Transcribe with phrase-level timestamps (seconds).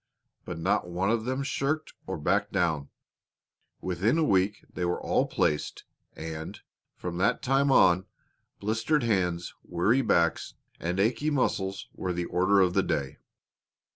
[0.45, 2.89] But not one of them shirked or backed down.
[3.81, 5.83] Within a week they were all placed,
[6.15, 6.59] and,
[6.95, 8.07] from that time on,
[8.59, 13.19] blistered hands, weary backs, and aching muscles were the order of the day.